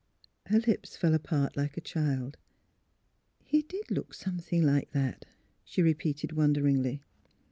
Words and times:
Her 0.47 0.57
lips 0.59 0.97
fell 0.97 1.13
apart 1.13 1.55
like 1.55 1.77
a 1.77 1.79
child's." 1.79 2.35
He 3.51 3.61
did 3.61 3.91
look 3.91 4.15
something 4.15 4.63
like 4.63 4.89
that," 4.93 5.25
she 5.63 5.83
re 5.83 5.93
peated, 5.93 6.33
wonderingly. 6.33 7.03